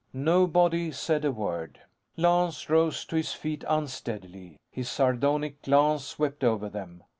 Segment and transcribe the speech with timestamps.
[0.13, 1.79] Nobody said a word.
[2.17, 4.57] Lance rose to his feet, unsteadily.
[4.71, 7.03] His sardonic glance swept over them.